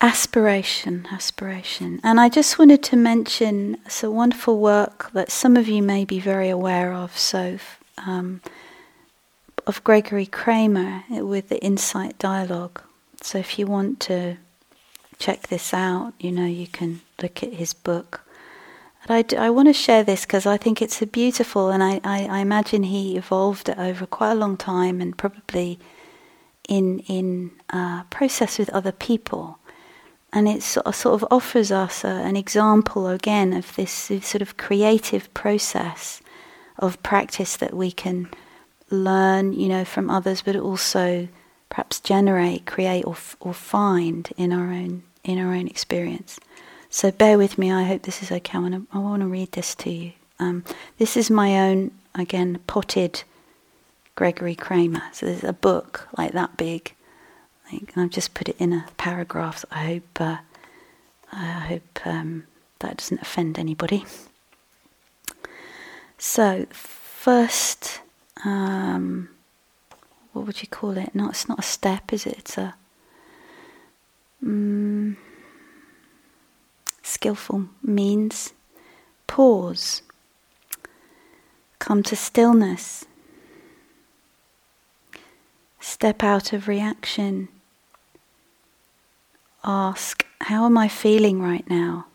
[0.00, 2.00] Aspiration, aspiration.
[2.02, 6.18] And I just wanted to mention some wonderful work that some of you may be
[6.18, 7.18] very aware of.
[7.18, 7.58] So,
[8.06, 8.40] um,
[9.68, 12.82] of Gregory Kramer with the Insight Dialogue.
[13.22, 14.38] So, if you want to
[15.18, 16.14] check this out.
[16.18, 18.22] You know, you can look at his book.
[19.06, 22.00] But I, I want to share this because I think it's a beautiful, and I,
[22.04, 25.78] I, I, imagine he evolved it over quite a long time and probably
[26.68, 29.58] in in uh, process with other people.
[30.30, 35.32] And it sort of offers us a, an example again of this sort of creative
[35.32, 36.20] process
[36.78, 38.28] of practice that we can
[38.90, 41.28] learn, you know, from others, but also
[41.68, 46.40] perhaps generate, create, or, or find in our own in our own experience.
[46.88, 47.70] So bear with me.
[47.70, 48.56] I hope this is okay.
[48.56, 50.12] I want to, I want to read this to you.
[50.38, 50.64] Um,
[50.96, 53.24] this is my own, again, potted
[54.14, 55.02] Gregory Kramer.
[55.12, 56.94] So there's a book like that big.
[57.70, 59.64] Like, I've just put it in a paragraph.
[59.70, 60.36] I hope, uh,
[61.30, 62.44] I hope um,
[62.78, 64.06] that doesn't offend anybody.
[66.16, 68.00] So first,
[68.44, 69.28] um,
[70.32, 71.14] what would you call it?
[71.14, 72.38] No, it's not a step, is it?
[72.38, 72.74] It's a
[74.44, 75.16] mm,
[77.02, 78.52] skillful means
[79.26, 80.02] pause,
[81.78, 83.04] come to stillness,
[85.80, 87.48] step out of reaction,
[89.64, 92.06] ask, How am I feeling right now?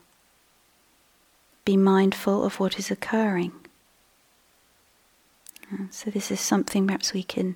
[1.65, 3.53] Be mindful of what is occurring.
[5.91, 7.55] So, this is something perhaps we can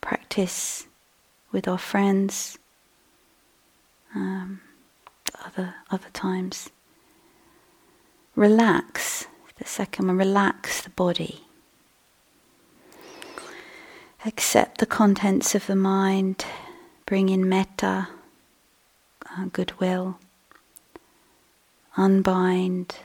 [0.00, 0.86] practice
[1.50, 2.58] with our friends,
[4.14, 4.60] um,
[5.44, 6.70] other other times.
[8.34, 9.26] Relax.
[9.56, 11.44] The second one, relax the body.
[14.26, 16.44] Accept the contents of the mind.
[17.06, 18.08] Bring in metta,
[19.30, 20.18] uh, goodwill.
[21.96, 22.96] Unbind,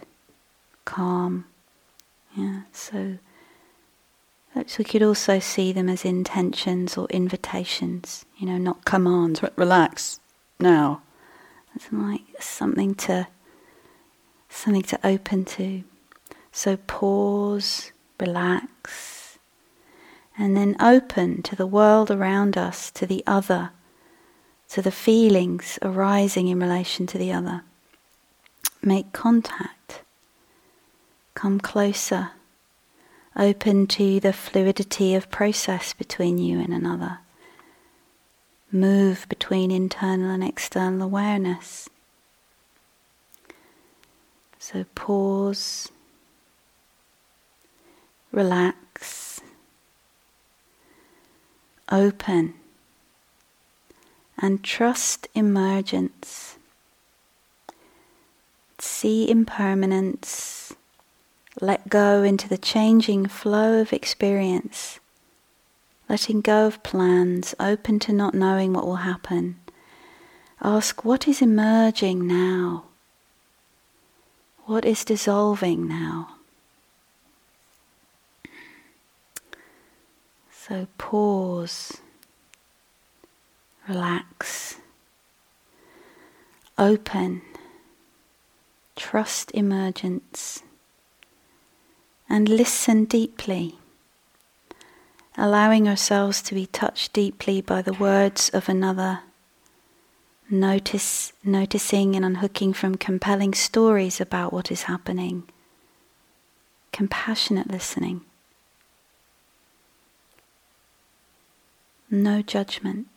[0.85, 1.45] calm.
[2.35, 3.17] Yeah, so
[4.77, 9.41] we could also see them as intentions or invitations, you know, not commands.
[9.55, 10.19] Relax,
[10.59, 11.01] now.
[11.75, 13.27] It's like something to
[14.49, 15.83] something to open to.
[16.51, 19.37] So pause, relax,
[20.37, 23.71] and then open to the world around us, to the other,
[24.69, 27.63] to the feelings arising in relation to the other.
[28.81, 30.01] Make contact.
[31.35, 32.31] Come closer.
[33.37, 37.19] Open to the fluidity of process between you and another.
[38.71, 41.87] Move between internal and external awareness.
[44.57, 45.89] So pause,
[48.31, 49.39] relax,
[51.91, 52.55] open
[54.39, 56.57] and trust emergence.
[58.79, 60.73] See impermanence.
[61.59, 64.99] Let go into the changing flow of experience.
[66.07, 69.59] Letting go of plans, open to not knowing what will happen.
[70.61, 72.85] Ask what is emerging now?
[74.65, 76.35] What is dissolving now?
[80.51, 81.97] So pause
[83.87, 84.75] relax,
[86.77, 87.41] open,
[88.95, 90.61] trust emergence,
[92.29, 93.75] and listen deeply,
[95.37, 99.21] allowing ourselves to be touched deeply by the words of another.
[100.49, 105.43] Notice, noticing and unhooking from compelling stories about what is happening.
[106.93, 108.21] Compassionate listening.
[112.09, 113.07] No judgment.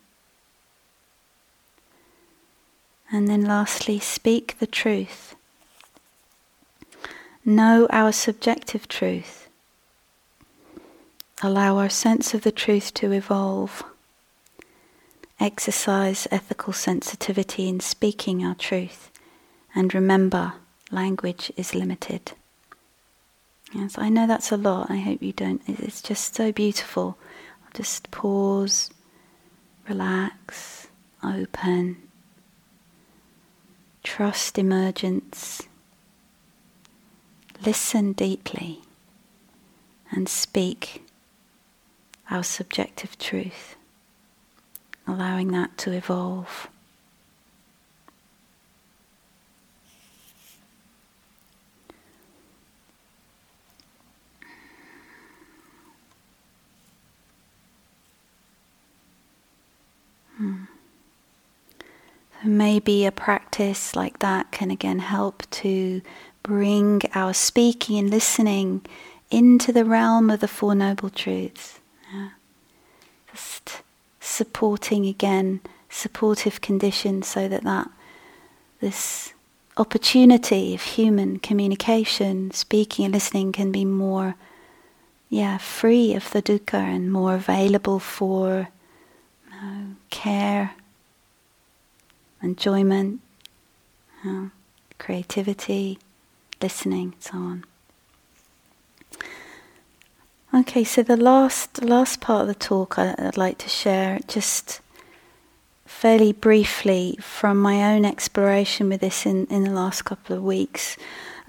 [3.13, 5.35] And then lastly, speak the truth.
[7.45, 9.49] Know our subjective truth.
[11.43, 13.83] Allow our sense of the truth to evolve.
[15.39, 19.11] Exercise ethical sensitivity in speaking our truth.
[19.75, 20.55] And remember,
[20.91, 22.33] language is limited.
[23.73, 24.91] Yes, I know that's a lot.
[24.91, 25.63] I hope you don't.
[25.67, 27.17] It's just so beautiful.
[27.73, 28.91] Just pause,
[29.89, 30.89] relax,
[31.23, 31.97] open
[34.03, 35.63] Trust emergence.
[37.65, 38.81] Listen deeply
[40.11, 41.05] and speak
[42.31, 43.77] our subjective truth,
[45.07, 46.69] allowing that to evolve.
[60.39, 60.65] Hmm.
[62.43, 66.01] Maybe a practice like that can again help to
[66.43, 68.83] bring our speaking and listening
[69.31, 71.79] into the realm of the Four Noble Truths.
[72.13, 72.31] Yeah.
[73.31, 73.83] Just
[74.21, 77.91] supporting again supportive conditions so that, that
[78.81, 79.33] this
[79.77, 84.35] opportunity of human communication, speaking and listening can be more
[85.29, 88.69] yeah, free of the dukkha and more available for
[90.11, 90.75] care
[92.43, 93.21] enjoyment,
[94.99, 95.99] creativity,
[96.61, 97.65] listening, so on.
[100.53, 104.81] Okay, so the last last part of the talk I, would like to share just
[105.87, 110.97] fairly briefly from my own exploration with this in, in the last couple of weeks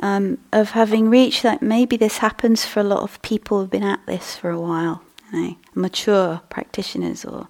[0.02, 3.84] um, of having reached that maybe this happens for a lot of people who've been
[3.84, 7.48] at this for a while, you know, mature practitioners or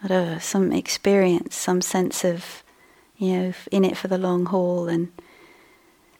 [0.00, 2.62] whatever, some experience, some sense of
[3.16, 5.12] you know, in it for the long haul, and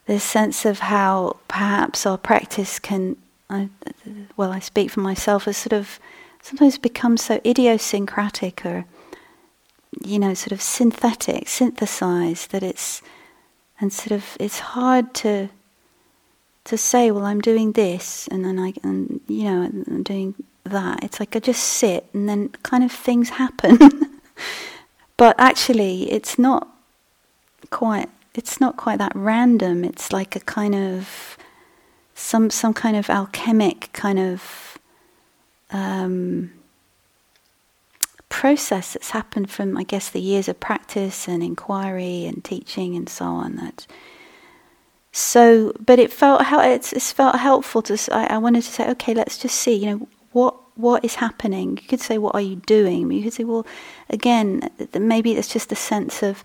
[0.07, 3.17] this sense of how perhaps our practice can,
[3.49, 3.69] I,
[4.37, 5.99] well, I speak for myself, has sort of
[6.43, 8.85] sometimes become so idiosyncratic or,
[10.05, 13.01] you know, sort of synthetic, synthesized that it's,
[13.81, 15.49] and sort of it's hard to
[16.65, 20.35] to say, well, I'm doing this, and then I, and you know, I'm doing
[20.65, 21.05] that.
[21.05, 23.79] It's like I just sit, and then kind of things happen.
[25.17, 26.69] but actually, it's not
[27.71, 29.85] quite it's not quite that random.
[29.85, 31.37] It's like a kind of
[32.15, 34.79] some some kind of alchemic kind of
[35.71, 36.53] um,
[38.29, 43.09] process that's happened from I guess the years of practice and inquiry and teaching and
[43.09, 43.57] so on.
[43.57, 43.87] That
[45.13, 47.97] so, but it felt how it's, it's felt helpful to.
[48.13, 49.75] I, I wanted to say, okay, let's just see.
[49.75, 51.79] You know what what is happening.
[51.81, 53.13] You could say, what are you doing?
[53.13, 53.65] You could say, well,
[54.11, 54.69] again,
[54.99, 56.43] maybe it's just a sense of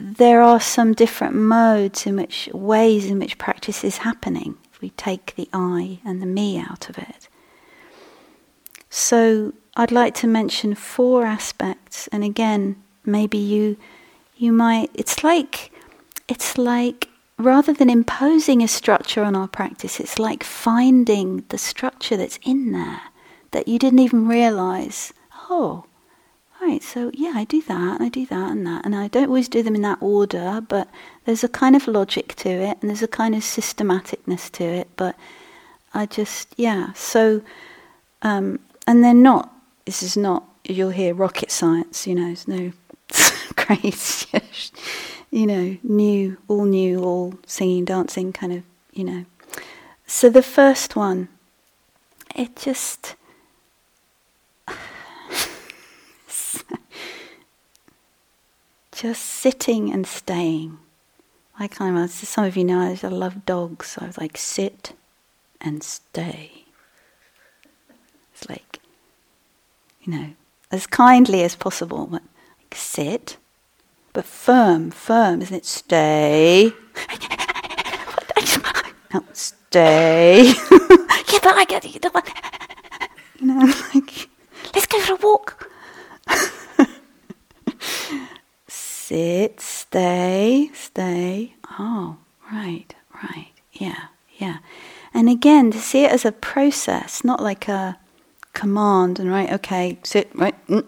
[0.00, 4.90] there are some different modes in which ways in which practice is happening if we
[4.90, 7.28] take the I and the me out of it.
[8.88, 13.76] So I'd like to mention four aspects and again maybe you
[14.36, 15.70] you might it's like
[16.28, 22.16] it's like rather than imposing a structure on our practice it's like finding the structure
[22.16, 23.02] that's in there
[23.52, 25.12] that you didn't even realize
[25.48, 25.84] oh
[26.60, 29.28] right, so yeah, I do that, and I do that, and that, and I don't
[29.28, 30.88] always do them in that order, but
[31.24, 34.88] there's a kind of logic to it, and there's a kind of systematicness to it,
[34.96, 35.16] but
[35.92, 37.42] I just, yeah, so,
[38.22, 39.52] um, and they're not,
[39.84, 42.72] this is not, you'll hear rocket science, you know, there's no
[43.56, 44.28] crazy,
[45.30, 49.24] you know, new, all new, all singing, dancing kind of, you know.
[50.06, 51.28] So the first one,
[52.34, 53.14] it just,
[59.00, 60.78] just sitting and staying.
[61.58, 63.86] Like I'm, some of you know, I love dogs.
[63.88, 64.92] So I was like, sit
[65.58, 66.66] and stay.
[68.34, 68.78] It's like,
[70.02, 70.30] you know,
[70.70, 72.22] as kindly as possible, but
[72.60, 73.38] like, sit,
[74.12, 75.64] but firm, firm, isn't it?
[75.64, 76.74] Stay.
[79.14, 80.44] no, stay.
[80.44, 81.94] yeah, but I get it.
[81.94, 82.00] You
[83.46, 83.54] know,
[83.94, 84.28] like,
[84.74, 85.70] let's go for a walk.
[89.10, 91.54] Sit, stay, stay.
[91.80, 92.18] Oh,
[92.52, 93.48] right, right.
[93.72, 94.04] Yeah,
[94.38, 94.58] yeah.
[95.12, 97.98] And again, to see it as a process, not like a
[98.52, 100.86] command and right, okay, sit, right, mm,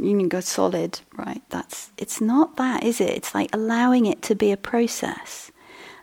[0.00, 1.40] you can go solid, right?
[1.50, 3.10] That's it's not that, is it?
[3.10, 5.52] It's like allowing it to be a process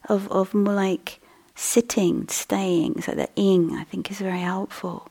[0.07, 1.19] of of more like
[1.55, 3.01] sitting, staying.
[3.01, 5.09] So the ing, I think, is very helpful.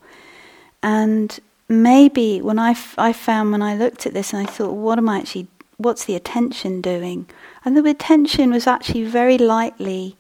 [0.83, 1.39] And
[1.69, 4.97] maybe when I, f- I found when I looked at this and I thought, what
[4.97, 5.49] am I actually,
[5.81, 7.27] what's the attention doing?
[7.65, 10.17] And the attention was actually very lightly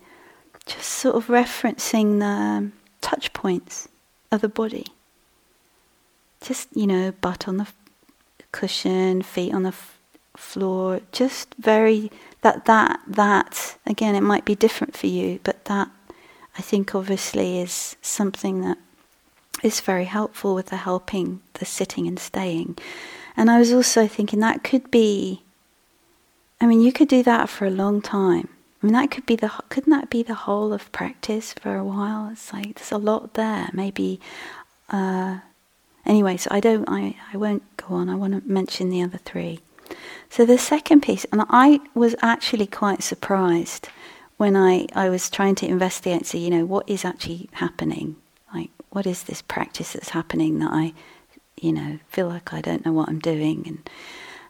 [0.66, 3.88] just sort of referencing the um, touch points
[4.32, 4.86] of the body.
[6.40, 7.66] Just, you know, butt on the
[8.52, 9.98] cushion, feet on the f-
[10.36, 15.90] floor, just very, that, that, that, again, it might be different for you, but that,
[16.56, 18.78] I think, obviously is something that
[19.62, 22.78] is very helpful with the helping, the sitting and staying.
[23.36, 25.42] And I was also thinking that could be,
[26.60, 28.48] I mean, you could do that for a long time.
[28.82, 31.84] I mean, that could be the, couldn't that be the whole of practice for a
[31.84, 32.30] while?
[32.32, 33.68] It's like there's a lot there.
[33.72, 34.20] Maybe,
[34.88, 35.40] uh,
[36.06, 38.08] anyway, so I don't, I, I won't go on.
[38.08, 39.60] I want to mention the other three.
[40.28, 43.88] So the second piece, and I was actually quite surprised
[44.36, 48.16] when I, I was trying to investigate, so, you know, what is actually happening
[48.54, 50.92] Like, what is this practice that's happening that I,
[51.60, 53.90] you know, feel like I don't know what I'm doing, and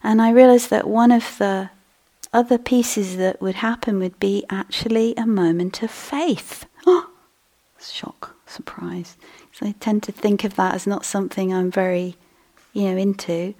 [0.02, 1.70] and I realized that one of the
[2.32, 6.66] other pieces that would happen would be actually a moment of faith.
[6.86, 7.10] Oh,
[7.80, 9.16] shock, surprise.
[9.52, 12.16] So I tend to think of that as not something I'm very,
[12.72, 13.54] you know, into,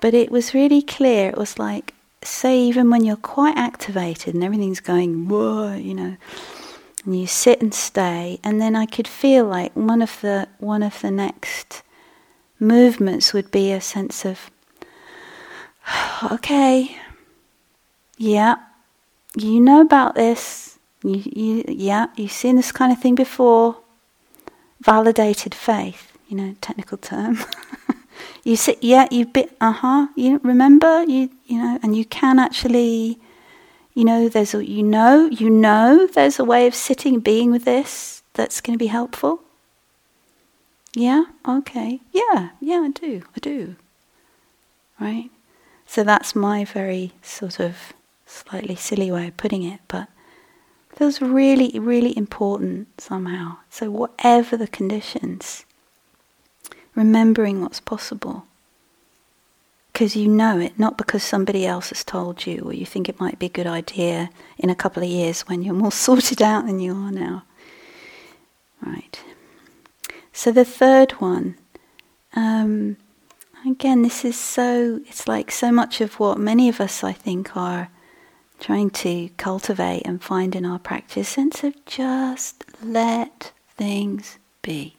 [0.00, 1.30] but it was really clear.
[1.30, 6.16] It was like, say, even when you're quite activated and everything's going, whoa, you know
[7.08, 10.82] and you sit and stay and then I could feel like one of the one
[10.82, 11.82] of the next
[12.60, 14.50] movements would be a sense of
[16.32, 17.00] okay
[18.18, 18.56] yeah
[19.36, 23.76] you know about this you, you yeah you've seen this kind of thing before
[24.80, 27.38] validated faith you know technical term
[28.44, 33.18] you sit yeah you bit uh-huh you remember you you know and you can actually
[33.98, 37.64] you know, there's a, you know, you know, there's a way of sitting, being with
[37.64, 39.40] this that's going to be helpful.
[40.94, 41.24] Yeah.
[41.44, 41.98] Okay.
[42.12, 42.50] Yeah.
[42.60, 42.82] Yeah.
[42.82, 43.22] I do.
[43.34, 43.74] I do.
[45.00, 45.32] Right.
[45.84, 47.92] So that's my very sort of
[48.28, 50.08] slightly silly way of putting it, but
[50.94, 53.56] feels really, really important somehow.
[53.70, 55.64] So whatever the conditions,
[56.94, 58.44] remembering what's possible
[59.98, 63.18] because you know it, not because somebody else has told you or you think it
[63.18, 66.66] might be a good idea in a couple of years when you're more sorted out
[66.66, 67.42] than you are now.
[68.80, 69.20] Right.
[70.32, 71.56] So the third one,
[72.36, 72.96] um,
[73.66, 77.56] again, this is so, it's like so much of what many of us, I think,
[77.56, 77.88] are
[78.60, 84.96] trying to cultivate and find in our practice sense of just let things be.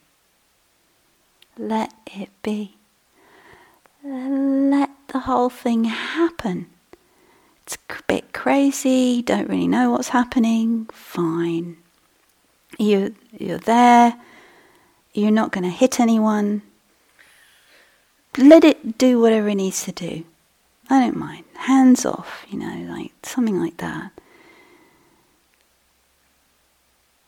[1.58, 2.76] Let it be
[4.02, 6.66] let the whole thing happen.
[7.64, 11.76] It's a bit crazy, don't really know what's happening, fine.
[12.78, 14.14] You, you're there,
[15.12, 16.62] you're not going to hit anyone.
[18.38, 20.24] Let it do whatever it needs to do.
[20.90, 21.44] I don't mind.
[21.54, 24.10] Hands off, you know, like something like that.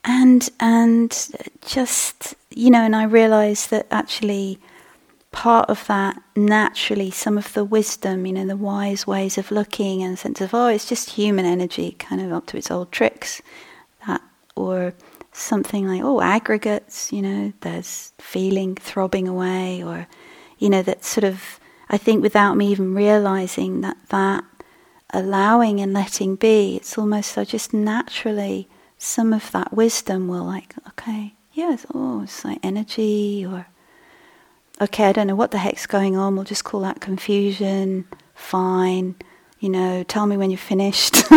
[0.03, 1.11] And and
[1.65, 4.59] just you know, and I realised that actually
[5.31, 10.03] part of that naturally some of the wisdom, you know, the wise ways of looking
[10.03, 13.41] and sense of, oh, it's just human energy, kind of up to its old tricks,
[14.05, 14.21] that,
[14.55, 14.93] or
[15.31, 20.07] something like, oh, aggregates, you know, there's feeling throbbing away, or,
[20.59, 21.59] you know, that sort of
[21.93, 24.43] I think without me even realizing that that
[25.11, 28.67] allowing and letting be, it's almost so just naturally
[28.97, 33.67] some of that wisdom will like, okay, yes, oh, it's like energy or
[34.81, 39.13] okay, I don't know what the heck's going on, we'll just call that confusion, fine,
[39.59, 41.23] you know, tell me when you're finished.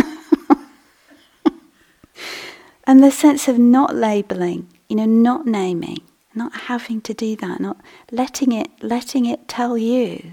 [2.84, 6.00] and the sense of not labeling, you know, not naming,
[6.34, 7.76] not having to do that, not
[8.11, 10.32] letting it letting it tell you,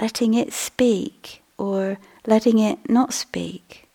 [0.00, 3.86] letting it speak or letting it not speak.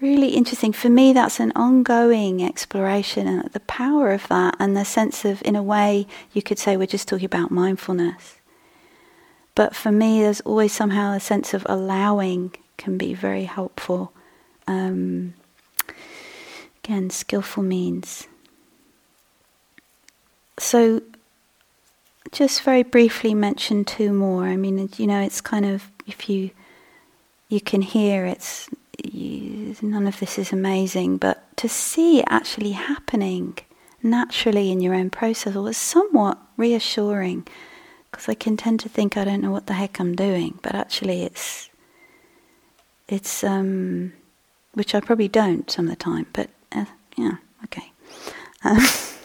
[0.00, 0.72] Really interesting.
[0.72, 5.42] For me, that's an ongoing exploration and the power of that, and the sense of,
[5.44, 8.36] in a way, you could say we're just talking about mindfulness.
[9.56, 14.12] But for me, there's always somehow a sense of allowing can be very helpful.
[14.68, 15.34] Um,
[16.84, 18.28] again, skillful means.
[20.58, 21.02] So,
[22.32, 24.44] just very briefly mention two more.
[24.44, 26.50] I mean, you know, it's kind of if you
[27.48, 28.68] you can hear it's
[29.02, 33.58] you, none of this is amazing, but to see it actually happening
[34.02, 37.46] naturally in your own process was somewhat reassuring
[38.10, 40.74] because I can tend to think I don't know what the heck I'm doing, but
[40.74, 41.68] actually it's
[43.08, 44.12] it's um,
[44.74, 47.90] which I probably don't some of the time, but uh, yeah, okay.
[48.64, 48.78] Um,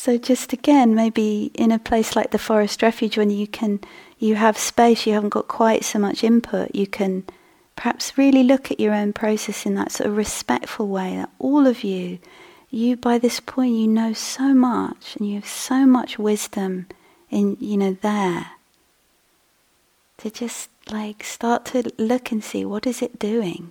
[0.00, 3.80] so just again, maybe in a place like the forest refuge, when you can
[4.18, 7.24] you have space, you haven't got quite so much input, you can
[7.76, 11.66] perhaps really look at your own process in that sort of respectful way that all
[11.66, 12.18] of you,
[12.70, 16.86] you by this point, you know so much and you have so much wisdom
[17.28, 18.52] in, you know, there.
[20.16, 23.70] To just like start to look and see what is it doing,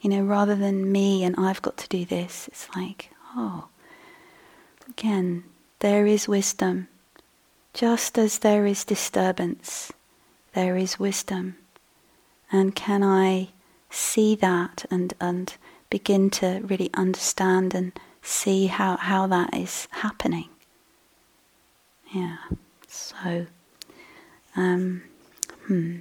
[0.00, 2.46] you know, rather than me and I've got to do this.
[2.46, 3.66] It's like, oh,
[4.88, 5.42] again,
[5.84, 6.88] there is wisdom
[7.74, 9.92] just as there is disturbance,
[10.54, 11.56] there is wisdom.
[12.50, 13.50] And can I
[13.90, 15.54] see that and, and
[15.90, 20.48] begin to really understand and see how, how that is happening?
[22.14, 22.38] Yeah,
[22.88, 23.46] so,
[24.56, 25.02] um,
[25.66, 25.98] hmm.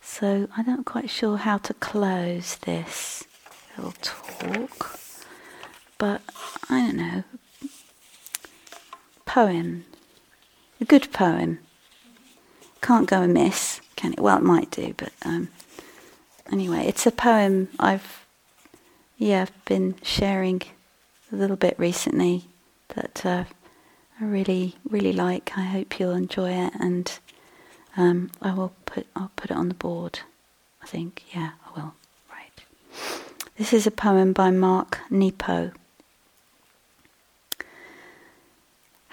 [0.00, 3.22] So I'm not quite sure how to close this
[3.76, 4.98] little talk,
[5.96, 6.22] but
[6.68, 7.22] I don't know.
[9.32, 9.86] Poem
[10.78, 11.58] a good poem.
[12.82, 14.20] Can't go amiss, can it?
[14.20, 15.48] Well, it might do, but um,
[16.52, 18.26] anyway, it's a poem I've
[19.16, 20.60] yeah been sharing
[21.32, 22.44] a little bit recently
[22.94, 23.44] that uh,
[24.20, 25.56] I really really like.
[25.56, 27.18] I hope you'll enjoy it, and
[27.96, 30.20] um, I will put I'll put it on the board.
[30.82, 31.94] I think yeah I will.
[32.30, 32.66] Right.
[33.56, 35.72] This is a poem by Mark Nepo.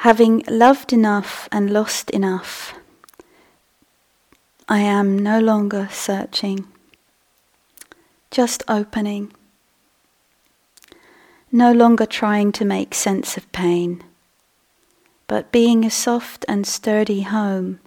[0.03, 2.73] Having loved enough and lost enough,
[4.69, 6.65] I am no longer searching,
[8.31, 9.33] just opening,
[11.51, 14.01] no longer trying to make sense of pain,
[15.27, 17.81] but being a soft and sturdy home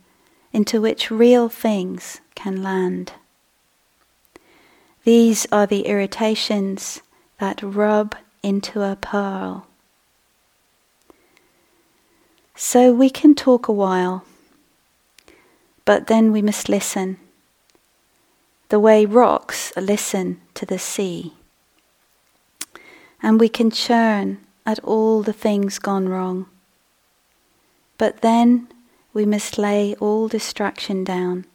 [0.52, 3.14] into which real things can land.
[5.04, 7.00] These are the irritations
[7.38, 9.66] that rub into a pearl
[12.64, 14.24] so we can talk a while,
[15.84, 17.16] but then we must listen.
[18.68, 21.32] The way rocks listen to the sea.
[23.20, 26.46] And we can churn at all the things gone wrong.
[27.98, 28.68] But then
[29.12, 31.46] we must lay all distraction down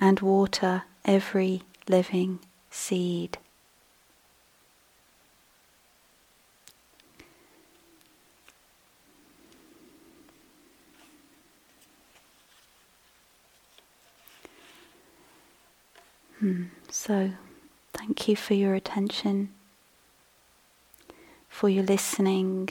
[0.00, 2.38] and water every living
[2.70, 3.36] seed.
[16.44, 16.64] Hmm.
[16.90, 17.30] So,
[17.94, 19.48] thank you for your attention,
[21.48, 22.68] for your listening,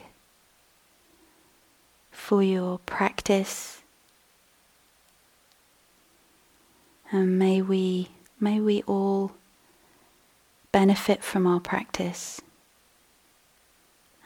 [2.11, 3.81] for your practice.
[7.11, 8.09] And may we,
[8.39, 9.31] may we all
[10.71, 12.41] benefit from our practice.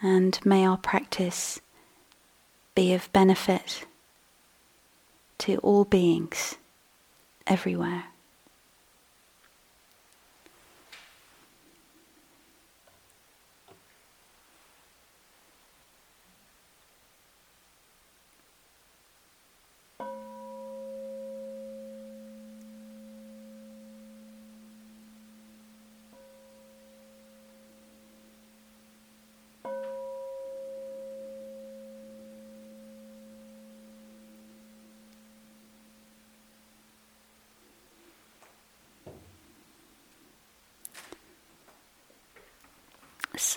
[0.02, 1.58] And may our practice
[2.74, 3.86] be of benefit
[5.38, 6.56] to all beings
[7.46, 8.08] everywhere.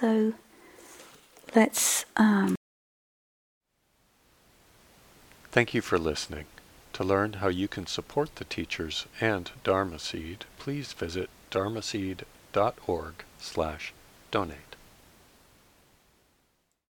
[0.01, 0.33] So
[1.55, 2.05] let's.
[2.17, 2.55] Um
[5.51, 6.45] Thank you for listening.
[6.93, 13.13] To learn how you can support the teachers and Dharma Seed, please visit dharma dharmaseed.org
[13.39, 13.93] slash
[14.31, 14.70] donate.